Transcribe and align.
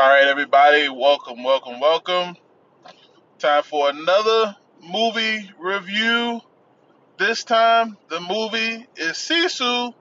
All 0.00 0.08
right, 0.08 0.28
everybody, 0.28 0.88
welcome, 0.88 1.42
welcome, 1.42 1.80
welcome. 1.80 2.36
Time 3.40 3.64
for 3.64 3.90
another 3.90 4.54
movie 4.80 5.50
review. 5.58 6.40
This 7.18 7.42
time, 7.42 7.96
the 8.08 8.20
movie 8.20 8.86
is 8.94 9.16
Sisu. 9.16 9.92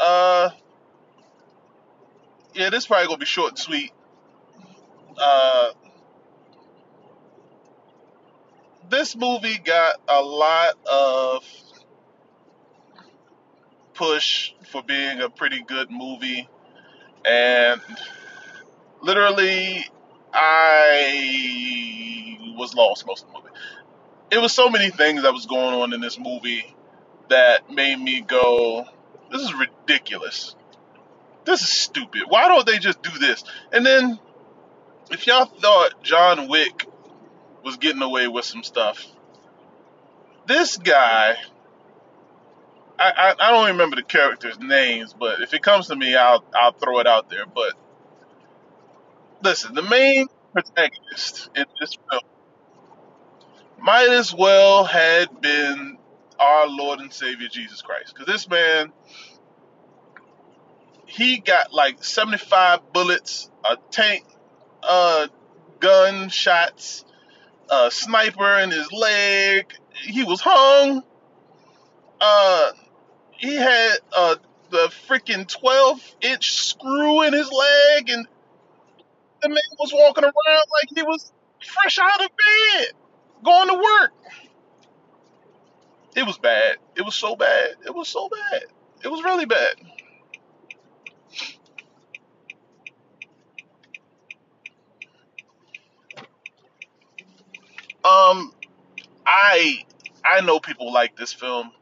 Uh, 0.00 0.50
yeah, 2.52 2.70
this 2.70 2.82
is 2.82 2.86
probably 2.88 3.06
gonna 3.06 3.18
be 3.18 3.26
short 3.26 3.50
and 3.50 3.58
sweet. 3.60 3.92
Uh, 5.16 5.68
this 8.90 9.14
movie 9.14 9.58
got 9.58 10.00
a 10.08 10.20
lot 10.20 10.74
of 10.90 11.44
push 13.92 14.52
for 14.72 14.82
being 14.82 15.20
a 15.20 15.30
pretty 15.30 15.62
good 15.62 15.92
movie, 15.92 16.48
and 17.24 17.80
literally, 19.04 19.86
I 20.32 21.58
was 22.56 22.74
lost 22.74 23.06
most 23.06 23.24
of 23.24 23.32
the 23.32 23.38
movie. 23.38 23.50
It 24.30 24.38
was 24.38 24.52
so 24.52 24.68
many 24.70 24.90
things 24.90 25.22
that 25.22 25.32
was 25.32 25.46
going 25.46 25.80
on 25.80 25.92
in 25.92 26.00
this 26.00 26.18
movie 26.18 26.74
that 27.28 27.70
made 27.70 27.96
me 27.96 28.20
go, 28.22 28.86
"This 29.30 29.42
is 29.42 29.54
ridiculous. 29.54 30.56
This 31.44 31.60
is 31.62 31.68
stupid. 31.68 32.22
Why 32.28 32.48
don't 32.48 32.66
they 32.66 32.78
just 32.78 33.02
do 33.02 33.10
this?" 33.18 33.44
And 33.72 33.84
then, 33.84 34.18
if 35.10 35.26
y'all 35.26 35.44
thought 35.44 36.02
John 36.02 36.48
Wick 36.48 36.88
was 37.62 37.76
getting 37.76 38.02
away 38.02 38.26
with 38.28 38.44
some 38.44 38.62
stuff, 38.62 39.06
this 40.46 40.78
guy. 40.78 41.36
I, 42.96 43.34
I, 43.40 43.50
don't 43.50 43.66
remember 43.72 43.96
the 43.96 44.04
characters' 44.04 44.60
names, 44.60 45.12
but 45.12 45.42
if 45.42 45.52
it 45.52 45.64
comes 45.64 45.88
to 45.88 45.96
me, 45.96 46.14
I'll 46.14 46.44
I'll 46.54 46.70
throw 46.70 47.00
it 47.00 47.08
out 47.08 47.28
there. 47.28 47.44
But 47.44 47.74
listen, 49.44 49.74
the 49.74 49.82
main 49.82 50.26
protagonist 50.52 51.50
in 51.54 51.66
this 51.78 51.96
film 52.10 52.22
might 53.78 54.08
as 54.08 54.34
well 54.34 54.84
had 54.84 55.40
been 55.40 55.98
our 56.40 56.66
Lord 56.66 57.00
and 57.00 57.12
Savior 57.12 57.48
Jesus 57.48 57.82
Christ. 57.82 58.14
Because 58.14 58.26
this 58.26 58.48
man, 58.48 58.92
he 61.04 61.38
got 61.38 61.72
like 61.72 62.02
75 62.02 62.92
bullets, 62.92 63.50
a 63.64 63.76
tank, 63.90 64.24
uh, 64.82 65.28
gun 65.78 66.30
shots, 66.30 67.04
a 67.68 67.90
sniper 67.90 68.58
in 68.60 68.70
his 68.70 68.90
leg. 68.90 69.66
He 69.92 70.24
was 70.24 70.40
hung. 70.40 71.02
Uh, 72.20 72.70
he 73.32 73.54
had 73.54 73.98
uh, 74.16 74.36
the 74.70 74.90
freaking 75.08 75.46
12 75.46 76.16
inch 76.22 76.54
screw 76.54 77.22
in 77.22 77.34
his 77.34 77.50
leg, 77.52 78.08
and 78.08 78.26
the 79.44 79.50
man 79.50 79.58
was 79.80 79.92
walking 79.94 80.24
around 80.24 80.34
like 80.72 80.90
he 80.96 81.02
was 81.04 81.32
fresh 81.64 82.00
out 82.00 82.22
of 82.24 82.30
bed, 82.30 82.88
going 83.44 83.68
to 83.68 83.76
work. 83.76 84.12
It 86.16 86.26
was 86.26 86.38
bad. 86.38 86.76
It 86.96 87.02
was 87.02 87.14
so 87.14 87.36
bad. 87.36 87.76
It 87.86 87.94
was 87.94 88.08
so 88.08 88.28
bad. 88.30 88.64
It 89.04 89.08
was 89.08 89.24
really 89.24 89.46
bad. 89.46 89.76
Um, 98.04 98.52
I 99.26 99.84
I 100.24 100.42
know 100.42 100.60
people 100.60 100.92
like 100.92 101.16
this 101.16 101.32
film. 101.32 101.72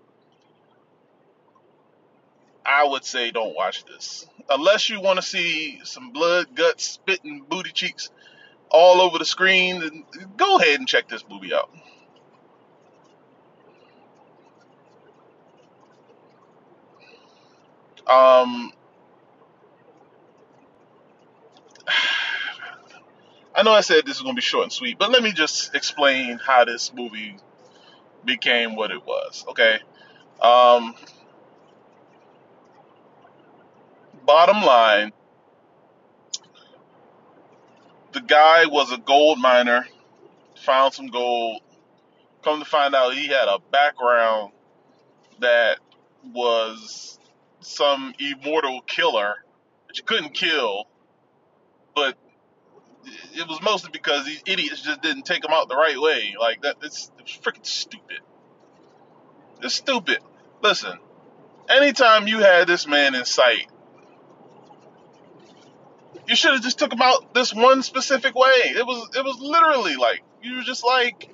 I 2.64 2.86
would 2.86 3.04
say 3.04 3.30
don't 3.30 3.54
watch 3.54 3.84
this 3.84 4.26
unless 4.48 4.88
you 4.88 5.00
want 5.00 5.16
to 5.18 5.22
see 5.22 5.80
some 5.84 6.10
blood, 6.12 6.54
guts, 6.54 6.84
spitting, 6.84 7.44
booty 7.48 7.72
cheeks 7.72 8.10
all 8.70 9.00
over 9.00 9.18
the 9.18 9.24
screen. 9.24 9.80
Then 9.80 10.04
go 10.36 10.58
ahead 10.58 10.78
and 10.78 10.88
check 10.88 11.08
this 11.08 11.24
movie 11.28 11.52
out. 11.54 11.70
Um, 18.06 18.72
I 23.54 23.62
know 23.62 23.72
I 23.72 23.80
said 23.82 24.06
this 24.06 24.16
is 24.16 24.22
gonna 24.22 24.34
be 24.34 24.40
short 24.40 24.64
and 24.64 24.72
sweet, 24.72 24.98
but 24.98 25.10
let 25.10 25.22
me 25.22 25.32
just 25.32 25.74
explain 25.74 26.38
how 26.38 26.64
this 26.64 26.92
movie 26.92 27.36
became 28.24 28.76
what 28.76 28.90
it 28.90 29.04
was. 29.04 29.44
Okay. 29.48 29.78
Um, 30.40 30.94
bottom 34.24 34.62
line, 34.62 35.12
the 38.12 38.20
guy 38.20 38.66
was 38.66 38.92
a 38.92 38.98
gold 38.98 39.38
miner, 39.38 39.86
found 40.56 40.94
some 40.94 41.06
gold. 41.06 41.60
Come 42.42 42.58
to 42.58 42.64
find 42.64 42.94
out, 42.94 43.14
he 43.14 43.28
had 43.28 43.48
a 43.48 43.58
background 43.70 44.52
that 45.40 45.78
was 46.24 47.18
some 47.60 48.14
immortal 48.18 48.80
killer 48.82 49.36
that 49.86 49.96
you 49.96 50.04
couldn't 50.04 50.34
kill, 50.34 50.84
but 51.94 52.16
it 53.34 53.48
was 53.48 53.60
mostly 53.62 53.90
because 53.92 54.26
these 54.26 54.42
idiots 54.46 54.82
just 54.82 55.02
didn't 55.02 55.24
take 55.24 55.44
him 55.44 55.50
out 55.52 55.68
the 55.68 55.76
right 55.76 56.00
way. 56.00 56.34
Like 56.38 56.62
that, 56.62 56.76
it's, 56.82 57.10
it's 57.18 57.36
freaking 57.36 57.66
stupid. 57.66 58.20
It's 59.62 59.74
stupid. 59.74 60.18
Listen, 60.62 60.98
anytime 61.68 62.26
you 62.26 62.38
had 62.38 62.66
this 62.66 62.86
man 62.86 63.14
in 63.14 63.24
sight, 63.24 63.68
you 66.26 66.36
should 66.36 66.52
have 66.52 66.62
just 66.62 66.78
took 66.78 66.92
him 66.92 67.02
out 67.02 67.34
this 67.34 67.52
one 67.54 67.82
specific 67.82 68.34
way. 68.34 68.52
It 68.64 68.86
was 68.86 69.08
it 69.16 69.24
was 69.24 69.38
literally 69.40 69.96
like 69.96 70.22
you 70.42 70.56
were 70.56 70.62
just 70.62 70.84
like, 70.84 71.28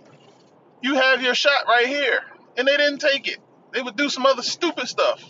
you 0.82 0.94
have 0.94 1.22
your 1.22 1.34
shot 1.34 1.66
right 1.66 1.86
here, 1.86 2.20
and 2.56 2.66
they 2.66 2.76
didn't 2.76 2.98
take 2.98 3.28
it. 3.28 3.38
They 3.72 3.82
would 3.82 3.96
do 3.96 4.08
some 4.08 4.26
other 4.26 4.42
stupid 4.42 4.88
stuff. 4.88 5.22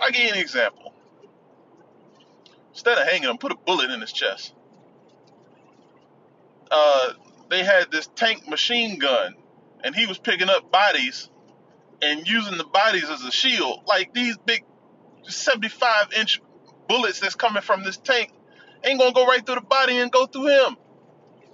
I'll 0.00 0.10
give 0.10 0.22
you 0.22 0.32
an 0.32 0.38
example. 0.38 0.92
Instead 2.70 2.98
of 2.98 3.06
hanging 3.06 3.28
him, 3.28 3.38
put 3.38 3.52
a 3.52 3.56
bullet 3.56 3.90
in 3.90 4.00
his 4.00 4.12
chest. 4.12 4.52
Uh, 6.70 7.12
they 7.48 7.62
had 7.62 7.90
this 7.92 8.08
tank 8.16 8.48
machine 8.48 8.98
gun, 8.98 9.34
and 9.84 9.94
he 9.94 10.06
was 10.06 10.18
picking 10.18 10.48
up 10.48 10.72
bodies 10.72 11.28
and 12.04 12.28
using 12.28 12.58
the 12.58 12.64
bodies 12.64 13.08
as 13.08 13.22
a 13.22 13.30
shield. 13.30 13.80
Like 13.86 14.12
these 14.12 14.36
big 14.36 14.64
75 15.24 16.12
inch 16.18 16.40
bullets 16.88 17.20
that's 17.20 17.34
coming 17.34 17.62
from 17.62 17.82
this 17.82 17.96
tank 17.96 18.30
ain't 18.84 19.00
gonna 19.00 19.12
go 19.12 19.26
right 19.26 19.44
through 19.44 19.56
the 19.56 19.60
body 19.62 19.98
and 19.98 20.12
go 20.12 20.26
through 20.26 20.48
him. 20.48 20.76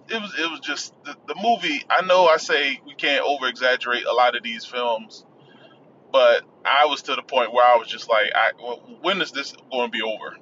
It 0.08 0.20
was 0.20 0.34
it 0.38 0.50
was 0.50 0.60
just 0.60 0.92
the, 1.04 1.14
the 1.28 1.36
movie. 1.40 1.84
I 1.88 2.04
know 2.04 2.26
I 2.26 2.38
say 2.38 2.80
we 2.84 2.94
can't 2.94 3.24
over 3.24 3.46
exaggerate 3.46 4.04
a 4.04 4.12
lot 4.12 4.36
of 4.36 4.42
these 4.42 4.64
films, 4.64 5.24
but 6.12 6.42
I 6.64 6.86
was 6.86 7.02
to 7.02 7.14
the 7.14 7.22
point 7.22 7.52
where 7.52 7.66
I 7.66 7.76
was 7.76 7.88
just 7.88 8.08
like, 8.08 8.30
I, 8.34 8.52
when 9.02 9.20
is 9.20 9.32
this 9.32 9.54
going 9.70 9.90
to 9.90 9.92
be 9.92 10.02
over? 10.02 10.36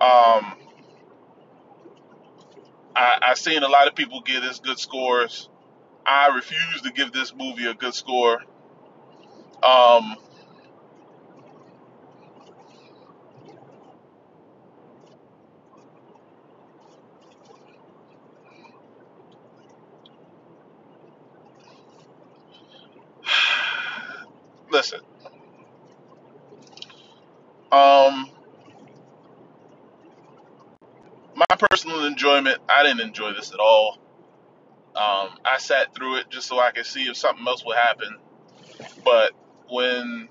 Um, 0.00 0.56
I, 2.94 3.18
I 3.22 3.34
seen 3.34 3.62
a 3.62 3.68
lot 3.68 3.88
of 3.88 3.94
people 3.94 4.20
get 4.20 4.42
as 4.44 4.60
good 4.60 4.78
scores. 4.78 5.48
I 6.06 6.28
refuse 6.34 6.82
to 6.82 6.92
give 6.92 7.12
this 7.12 7.34
movie 7.34 7.66
a 7.66 7.74
good 7.74 7.94
score. 7.94 8.42
Um, 9.62 10.16
listen, 24.70 25.00
um, 27.72 28.30
my 31.34 31.46
personal 31.58 32.04
enjoyment, 32.04 32.58
I 32.68 32.82
didn't 32.82 33.00
enjoy 33.00 33.32
this 33.32 33.52
at 33.52 33.58
all. 33.58 33.98
Um, 34.96 35.30
I 35.44 35.58
sat 35.58 35.94
through 35.94 36.16
it 36.18 36.30
just 36.30 36.46
so 36.46 36.60
I 36.60 36.70
could 36.70 36.86
see 36.86 37.04
if 37.04 37.16
something 37.16 37.46
else 37.46 37.64
would 37.64 37.76
happen. 37.76 38.16
But 39.04 39.32
when 39.68 40.28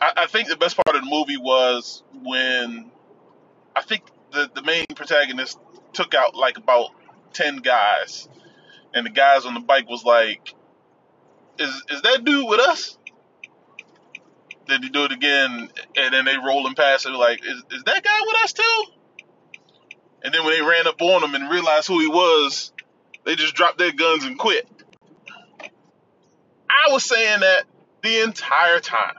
I, 0.00 0.12
I 0.16 0.26
think 0.26 0.48
the 0.48 0.56
best 0.56 0.76
part 0.76 0.96
of 0.96 1.02
the 1.02 1.10
movie 1.10 1.38
was 1.38 2.02
when 2.22 2.90
I 3.74 3.82
think 3.82 4.02
the, 4.32 4.50
the 4.54 4.62
main 4.62 4.84
protagonist 4.94 5.58
took 5.92 6.14
out 6.14 6.34
like 6.34 6.58
about 6.58 6.90
10 7.32 7.58
guys. 7.58 8.28
And 8.94 9.06
the 9.06 9.10
guys 9.10 9.46
on 9.46 9.54
the 9.54 9.60
bike 9.60 9.88
was 9.88 10.04
like, 10.04 10.54
is, 11.58 11.70
is 11.90 12.02
that 12.02 12.24
dude 12.24 12.48
with 12.48 12.60
us? 12.60 12.98
Then 14.66 14.82
he 14.82 14.90
do 14.90 15.04
it 15.04 15.12
again, 15.12 15.70
and 15.96 16.14
then 16.14 16.26
they 16.26 16.36
roll 16.36 16.68
past 16.74 17.06
it 17.06 17.10
like, 17.10 17.42
is, 17.42 17.62
is 17.70 17.82
that 17.84 18.04
guy 18.04 18.20
with 18.26 18.36
us 18.44 18.52
too? 18.52 18.84
And 20.22 20.34
then 20.34 20.44
when 20.44 20.54
they 20.54 20.62
ran 20.62 20.86
up 20.86 21.00
on 21.00 21.22
him 21.22 21.34
and 21.34 21.50
realized 21.50 21.86
who 21.86 22.00
he 22.00 22.08
was, 22.08 22.72
they 23.24 23.36
just 23.36 23.54
dropped 23.54 23.78
their 23.78 23.92
guns 23.92 24.24
and 24.24 24.38
quit. 24.38 24.68
I 26.68 26.92
was 26.92 27.04
saying 27.04 27.40
that 27.40 27.64
the 28.02 28.22
entire 28.22 28.80
time. 28.80 29.14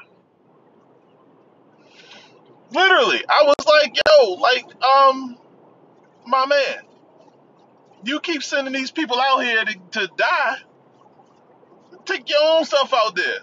Literally, 2.72 3.24
I 3.28 3.44
was 3.44 3.66
like, 3.66 3.96
yo, 3.96 4.34
like, 4.34 4.66
um, 4.84 5.38
my 6.26 6.46
man, 6.46 6.78
you 8.04 8.20
keep 8.20 8.44
sending 8.44 8.74
these 8.74 8.92
people 8.92 9.20
out 9.20 9.40
here 9.40 9.66
to, 9.66 9.76
to 9.92 10.10
die. 10.16 10.58
Take 12.06 12.30
your 12.30 12.40
own 12.42 12.66
stuff 12.66 12.94
out 12.94 13.16
there. 13.16 13.40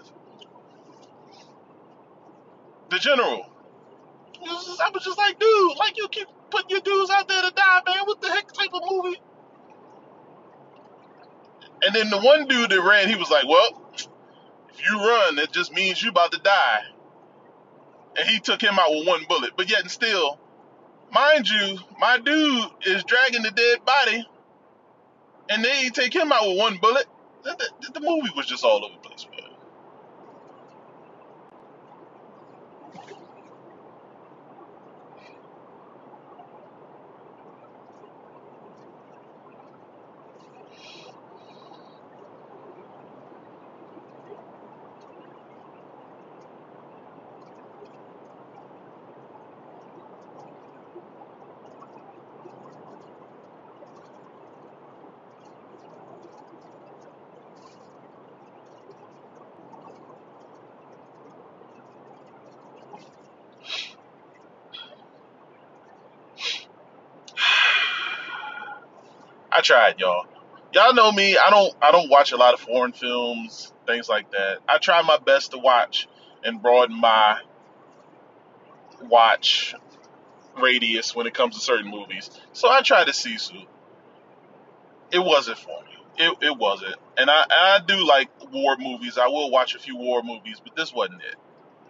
The 2.89 2.99
general. 2.99 3.45
I 4.45 4.89
was 4.93 5.03
just 5.03 5.17
like, 5.17 5.39
dude, 5.39 5.77
like 5.77 5.97
you 5.97 6.07
keep 6.09 6.27
putting 6.49 6.69
your 6.69 6.81
dudes 6.81 7.09
out 7.11 7.27
there 7.27 7.41
to 7.41 7.51
die, 7.51 7.81
man. 7.85 8.05
What 8.05 8.21
the 8.21 8.29
heck 8.29 8.51
type 8.51 8.69
of 8.73 8.81
movie? 8.89 9.19
And 11.83 11.95
then 11.95 12.09
the 12.09 12.19
one 12.19 12.47
dude 12.47 12.71
that 12.71 12.81
ran, 12.81 13.07
he 13.07 13.15
was 13.15 13.29
like, 13.29 13.47
well, 13.47 13.91
if 13.93 14.85
you 14.85 14.97
run, 14.97 15.37
it 15.39 15.51
just 15.51 15.73
means 15.73 16.01
you 16.01 16.09
about 16.09 16.31
to 16.31 16.39
die. 16.39 16.81
And 18.17 18.27
he 18.27 18.39
took 18.39 18.61
him 18.61 18.79
out 18.79 18.89
with 18.89 19.07
one 19.07 19.25
bullet. 19.29 19.51
But 19.55 19.69
yet 19.69 19.81
and 19.81 19.91
still, 19.91 20.39
mind 21.11 21.47
you, 21.47 21.77
my 21.99 22.17
dude 22.17 22.65
is 22.85 23.03
dragging 23.03 23.43
the 23.43 23.51
dead 23.51 23.85
body, 23.85 24.27
and 25.49 25.63
they 25.63 25.89
take 25.89 26.15
him 26.15 26.31
out 26.31 26.47
with 26.47 26.57
one 26.57 26.77
bullet. 26.77 27.05
The, 27.43 27.69
the, 27.81 27.91
the 27.93 28.01
movie 28.01 28.31
was 28.35 28.47
just 28.47 28.63
all 28.63 28.83
over 28.83 28.93
the 29.01 29.07
place, 29.07 29.27
man. 29.31 29.47
I 69.57 69.61
tried, 69.61 69.99
y'all. 69.99 70.27
Y'all 70.71 70.93
know 70.93 71.11
me. 71.11 71.35
I 71.35 71.49
don't. 71.49 71.73
I 71.81 71.89
don't 71.91 72.11
watch 72.11 72.31
a 72.31 72.37
lot 72.37 72.53
of 72.53 72.59
foreign 72.59 72.91
films, 72.91 73.73
things 73.87 74.07
like 74.07 74.31
that. 74.33 74.59
I 74.69 74.77
try 74.77 75.01
my 75.01 75.17
best 75.17 75.49
to 75.51 75.57
watch 75.57 76.07
and 76.43 76.61
broaden 76.61 76.95
my 76.95 77.39
watch 79.01 79.73
radius 80.61 81.15
when 81.15 81.25
it 81.25 81.33
comes 81.33 81.55
to 81.55 81.61
certain 81.61 81.89
movies. 81.89 82.29
So 82.53 82.69
I 82.69 82.81
tried 82.81 83.07
to 83.07 83.13
see 83.13 83.35
Sisu. 83.35 83.65
It 85.11 85.19
wasn't 85.19 85.57
for 85.57 85.81
me. 85.85 86.23
It, 86.23 86.37
it 86.43 86.57
wasn't. 86.57 86.95
And 87.17 87.27
I, 87.27 87.45
I 87.49 87.79
do 87.85 88.07
like 88.07 88.29
war 88.51 88.77
movies. 88.77 89.17
I 89.17 89.27
will 89.27 89.49
watch 89.49 89.73
a 89.73 89.79
few 89.79 89.97
war 89.97 90.21
movies, 90.21 90.61
but 90.63 90.75
this 90.75 90.93
wasn't 90.93 91.21
it. 91.23 91.35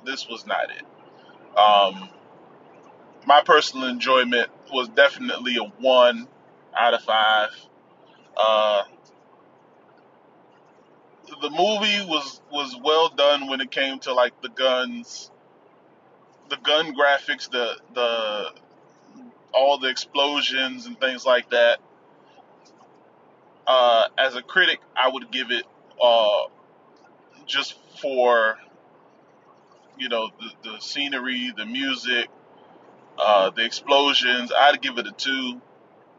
This 0.06 0.26
was 0.30 0.46
not 0.48 0.70
it. 0.72 1.58
Um, 1.58 2.10
my 3.26 3.42
personal 3.44 3.90
enjoyment 3.90 4.50
was 4.72 4.88
definitely 4.88 5.58
a 5.58 5.64
one 5.82 6.30
out 6.76 6.94
of 6.94 7.02
five. 7.02 7.50
Uh, 8.36 8.84
the 11.42 11.50
movie 11.50 12.06
was 12.08 12.42
was 12.52 12.76
well 12.84 13.10
done 13.10 13.48
when 13.48 13.62
it 13.62 13.72
came 13.72 14.00
to 14.00 14.14
like 14.14 14.42
the 14.42 14.50
guns, 14.50 15.30
the 16.50 16.58
gun 16.58 16.96
graphics, 16.96 17.50
the 17.50 17.78
the 17.94 18.52
all 19.54 19.78
the 19.80 19.90
explosions 19.90 20.86
and 20.86 21.00
things 21.00 21.26
like 21.26 21.50
that. 21.50 21.80
Uh, 23.66 24.08
as 24.18 24.36
a 24.36 24.42
critic, 24.42 24.80
I 24.96 25.10
would 25.10 25.32
give 25.32 25.52
it 25.52 25.66
uh, 26.02 26.44
just 27.46 27.76
for 28.02 28.58
you 29.98 30.10
know 30.10 30.30
the, 30.40 30.72
the 30.72 30.80
scenery, 30.80 31.54
the 31.56 31.66
music, 31.66 32.30
uh, 33.18 33.50
the 33.50 33.66
explosions. 33.66 34.52
I'd 34.56 34.82
give 34.82 34.98
it 34.98 35.08
a 35.08 35.12
two. 35.12 35.62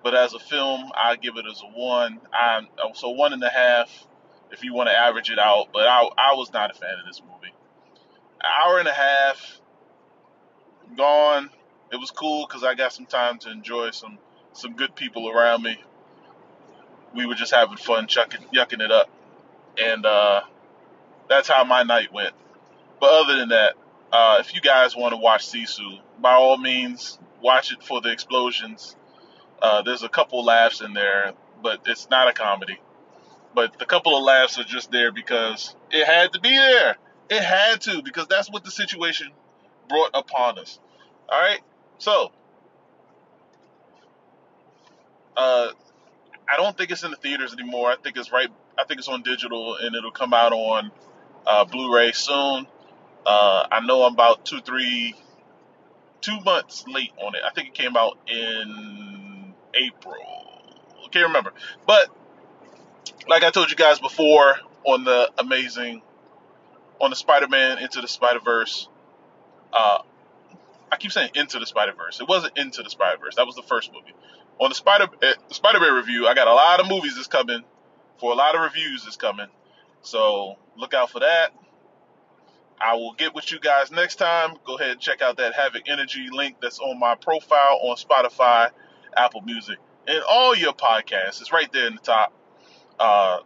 But 0.08 0.14
as 0.14 0.32
a 0.32 0.38
film, 0.38 0.90
I 0.96 1.16
give 1.16 1.36
it 1.36 1.44
as 1.44 1.60
a 1.60 1.66
one. 1.66 2.18
I'm 2.32 2.66
so 2.94 3.10
one 3.10 3.34
and 3.34 3.44
a 3.44 3.50
half 3.50 3.90
if 4.50 4.64
you 4.64 4.72
want 4.72 4.88
to 4.88 4.96
average 4.96 5.28
it 5.28 5.38
out. 5.38 5.66
But 5.70 5.86
I 5.86 6.00
I 6.16 6.34
was 6.34 6.50
not 6.50 6.70
a 6.70 6.72
fan 6.72 6.94
of 6.98 7.04
this 7.06 7.20
movie. 7.20 7.52
An 8.40 8.50
hour 8.64 8.78
and 8.78 8.88
a 8.88 8.94
half 8.94 9.60
gone. 10.96 11.50
It 11.92 11.96
was 11.96 12.10
cool 12.10 12.46
because 12.46 12.64
I 12.64 12.74
got 12.74 12.94
some 12.94 13.04
time 13.04 13.38
to 13.40 13.50
enjoy 13.50 13.90
some 13.90 14.16
some 14.54 14.76
good 14.76 14.96
people 14.96 15.28
around 15.28 15.62
me. 15.62 15.76
We 17.14 17.26
were 17.26 17.34
just 17.34 17.52
having 17.52 17.76
fun, 17.76 18.06
chucking, 18.06 18.46
yucking 18.54 18.80
it 18.80 18.90
up, 18.90 19.10
and 19.76 20.06
uh, 20.06 20.40
that's 21.28 21.48
how 21.48 21.64
my 21.64 21.82
night 21.82 22.14
went. 22.14 22.32
But 22.98 23.10
other 23.10 23.36
than 23.36 23.50
that, 23.50 23.74
uh, 24.10 24.38
if 24.40 24.54
you 24.54 24.62
guys 24.62 24.96
want 24.96 25.12
to 25.12 25.18
watch 25.18 25.46
Sisu, 25.46 26.00
by 26.18 26.32
all 26.32 26.56
means, 26.56 27.18
watch 27.42 27.72
it 27.74 27.82
for 27.82 28.00
the 28.00 28.10
explosions 28.10 28.96
uh, 29.60 29.82
there's 29.82 30.02
a 30.02 30.08
couple 30.08 30.44
laughs 30.44 30.80
in 30.80 30.92
there, 30.92 31.32
but 31.62 31.80
it's 31.86 32.08
not 32.10 32.28
a 32.28 32.32
comedy. 32.32 32.78
But 33.54 33.78
the 33.78 33.86
couple 33.86 34.16
of 34.16 34.22
laughs 34.22 34.58
are 34.58 34.64
just 34.64 34.90
there 34.90 35.10
because 35.10 35.74
it 35.90 36.06
had 36.06 36.32
to 36.34 36.40
be 36.40 36.56
there. 36.56 36.96
It 37.28 37.42
had 37.42 37.80
to 37.82 38.02
because 38.02 38.26
that's 38.28 38.50
what 38.50 38.64
the 38.64 38.70
situation 38.70 39.30
brought 39.88 40.10
upon 40.14 40.58
us. 40.58 40.78
All 41.28 41.40
right. 41.40 41.60
So, 41.98 42.30
uh, 45.36 45.68
I 46.48 46.56
don't 46.56 46.76
think 46.76 46.90
it's 46.90 47.02
in 47.02 47.10
the 47.10 47.16
theaters 47.16 47.52
anymore. 47.52 47.90
I 47.90 47.96
think 47.96 48.16
it's 48.16 48.32
right. 48.32 48.48
I 48.78 48.84
think 48.84 49.00
it's 49.00 49.08
on 49.08 49.22
digital 49.22 49.76
and 49.76 49.94
it'll 49.94 50.12
come 50.12 50.32
out 50.32 50.52
on 50.52 50.90
uh, 51.46 51.64
Blu-ray 51.64 52.12
soon. 52.12 52.66
Uh, 53.26 53.66
I 53.70 53.80
know 53.84 54.04
I'm 54.04 54.14
about 54.14 54.46
two, 54.46 54.60
three, 54.60 55.14
two 56.20 56.40
months 56.40 56.84
late 56.86 57.12
on 57.18 57.34
it. 57.34 57.42
I 57.44 57.50
think 57.50 57.68
it 57.68 57.74
came 57.74 57.96
out 57.96 58.18
in 58.26 59.07
April. 59.78 60.16
Can't 61.10 61.28
remember. 61.28 61.52
But 61.86 62.10
like 63.28 63.42
I 63.42 63.50
told 63.50 63.70
you 63.70 63.76
guys 63.76 63.98
before 63.98 64.56
on 64.84 65.04
the 65.04 65.30
amazing 65.38 66.02
on 67.00 67.10
the 67.10 67.16
Spider-Man 67.16 67.78
into 67.78 68.00
the 68.00 68.08
Spider-Verse, 68.08 68.88
uh, 69.72 69.98
I 70.90 70.96
keep 70.96 71.12
saying 71.12 71.30
into 71.34 71.58
the 71.58 71.66
Spider-Verse. 71.66 72.20
It 72.20 72.28
wasn't 72.28 72.58
into 72.58 72.82
the 72.82 72.90
Spider-Verse. 72.90 73.36
That 73.36 73.46
was 73.46 73.54
the 73.54 73.62
first 73.62 73.92
movie. 73.92 74.14
On 74.58 74.68
the 74.68 74.74
Spider 74.74 75.06
uh, 75.22 75.32
Spider-Man 75.50 75.94
review, 75.94 76.26
I 76.26 76.34
got 76.34 76.48
a 76.48 76.52
lot 76.52 76.80
of 76.80 76.88
movies 76.88 77.14
that's 77.14 77.28
coming 77.28 77.62
for 78.18 78.32
a 78.32 78.34
lot 78.34 78.54
of 78.54 78.62
reviews 78.62 79.04
that's 79.04 79.16
coming. 79.16 79.46
So 80.02 80.56
look 80.76 80.92
out 80.94 81.10
for 81.10 81.20
that. 81.20 81.52
I 82.80 82.94
will 82.94 83.14
get 83.14 83.34
with 83.34 83.50
you 83.50 83.58
guys 83.58 83.90
next 83.90 84.16
time. 84.16 84.56
Go 84.64 84.76
ahead 84.76 84.92
and 84.92 85.00
check 85.00 85.22
out 85.22 85.36
that 85.38 85.54
Havoc 85.54 85.82
Energy 85.86 86.28
link 86.30 86.56
that's 86.60 86.78
on 86.78 86.98
my 86.98 87.14
profile 87.14 87.80
on 87.82 87.96
Spotify 87.96 88.70
Apple 89.16 89.42
Music, 89.42 89.78
and 90.06 90.22
all 90.28 90.56
your 90.56 90.72
podcasts. 90.72 91.40
It's 91.40 91.52
right 91.52 91.70
there 91.72 91.86
in 91.86 91.94
the 91.94 92.00
top. 92.00 92.32
Uh, 92.98 93.40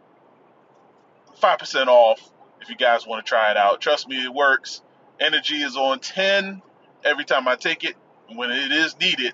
5% 1.41 1.87
off 1.87 2.19
if 2.61 2.69
you 2.69 2.75
guys 2.75 3.05
want 3.05 3.25
to 3.25 3.29
try 3.29 3.51
it 3.51 3.57
out. 3.57 3.81
Trust 3.81 4.07
me, 4.07 4.23
it 4.23 4.33
works. 4.33 4.81
Energy 5.19 5.61
is 5.61 5.75
on 5.75 5.99
10 5.99 6.61
every 7.03 7.25
time 7.25 7.47
I 7.47 7.55
take 7.55 7.83
it 7.83 7.95
when 8.33 8.49
it 8.51 8.71
is 8.71 8.97
needed. 8.99 9.33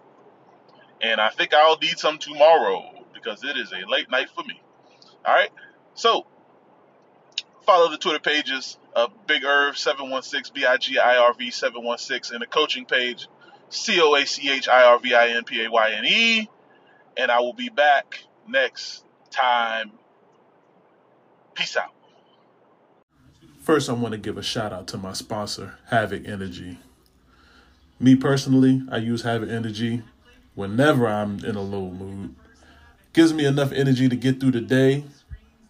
And 1.02 1.22
I 1.22 1.30
think 1.30 1.54
I'll 1.54 1.78
need 1.78 1.98
some 1.98 2.18
tomorrow 2.18 3.06
because 3.14 3.44
it 3.44 3.58
is 3.58 3.72
a 3.72 3.90
late 3.90 4.10
night 4.10 4.30
for 4.36 4.44
me. 4.44 4.60
All 5.26 5.34
right. 5.34 5.52
So 5.94 6.26
follow 7.66 7.90
the 7.90 7.98
Twitter 7.98 8.20
pages 8.20 8.78
of 8.96 9.12
Big 9.28 9.44
Irv 9.44 9.78
716 9.78 10.54
B 10.54 10.66
I 10.66 10.78
G 10.78 10.98
I 10.98 11.18
R 11.18 11.34
V 11.34 11.52
716 11.52 12.36
and 12.36 12.42
the 12.42 12.48
coaching 12.48 12.86
page 12.86 13.28
C 13.70 14.00
O 14.02 14.16
A 14.16 14.26
C 14.26 14.50
H 14.50 14.68
I 14.68 14.84
R 14.84 15.00
V 15.00 15.14
I 15.14 15.30
N 15.30 15.44
P 15.44 15.64
A 15.64 15.70
Y 15.70 15.92
N 15.92 16.06
E. 16.06 16.50
And 17.18 17.32
I 17.32 17.40
will 17.40 17.54
be 17.54 17.70
back 17.70 18.24
next 18.48 19.04
time. 19.32 19.92
Peace 21.54 21.76
out. 21.78 21.94
First, 23.62 23.90
I 23.90 23.94
want 23.94 24.14
to 24.14 24.18
give 24.18 24.38
a 24.38 24.44
shout 24.44 24.74
out 24.74 24.88
to 24.88 24.98
my 24.98 25.14
sponsor, 25.14 25.78
Havoc 25.90 26.28
Energy. 26.28 26.80
Me 28.00 28.16
personally, 28.16 28.82
I 28.90 28.98
use 28.98 29.24
Havoc 29.24 29.50
Energy 29.50 30.02
whenever 30.56 31.08
I'm 31.08 31.44
in 31.44 31.56
a 31.56 31.62
low 31.62 31.92
mood. 31.92 32.36
Gives 33.14 33.34
me 33.34 33.46
enough 33.46 33.72
energy 33.72 34.08
to 34.08 34.16
get 34.16 34.40
through 34.40 34.52
the 34.52 34.62
day 34.62 35.04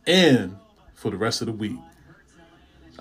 and 0.06 0.58
for 0.94 1.10
the 1.10 1.18
rest 1.18 1.42
of 1.42 1.48
the 1.48 1.54
week. 1.54 1.78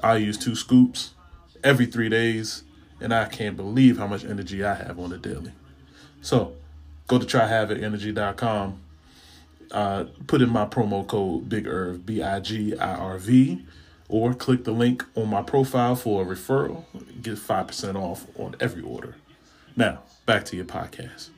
I 0.02 0.16
use 0.16 0.38
two 0.38 0.54
scoops 0.54 1.14
every 1.62 1.86
three 1.86 2.08
days 2.08 2.62
and 3.00 3.12
I 3.12 3.26
can't 3.26 3.56
believe 3.56 3.98
how 3.98 4.06
much 4.06 4.24
energy 4.24 4.64
I 4.64 4.74
have 4.74 4.98
on 4.98 5.10
the 5.10 5.18
daily. 5.18 5.52
So 6.20 6.54
go 7.06 7.18
to 7.18 7.26
tryhavocenergy.com. 7.26 8.80
Uh, 9.70 10.04
put 10.26 10.40
in 10.40 10.48
my 10.48 10.64
promo 10.64 11.06
code 11.06 11.48
Big 11.48 11.66
Irv 11.66 12.06
B 12.06 12.22
I 12.22 12.40
G 12.40 12.76
I 12.76 12.94
R 12.94 13.18
V, 13.18 13.66
or 14.08 14.32
click 14.32 14.64
the 14.64 14.72
link 14.72 15.04
on 15.14 15.28
my 15.28 15.42
profile 15.42 15.94
for 15.94 16.22
a 16.22 16.24
referral. 16.24 16.84
Get 17.20 17.38
five 17.38 17.66
percent 17.66 17.96
off 17.96 18.26
on 18.38 18.56
every 18.60 18.82
order. 18.82 19.16
Now, 19.76 20.00
back 20.24 20.46
to 20.46 20.56
your 20.56 20.64
podcast. 20.64 21.28